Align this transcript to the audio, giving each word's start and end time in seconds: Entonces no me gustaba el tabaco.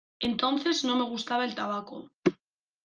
Entonces 0.19 0.83
no 0.83 0.95
me 0.95 1.03
gustaba 1.03 1.45
el 1.45 1.53
tabaco. 1.53 2.09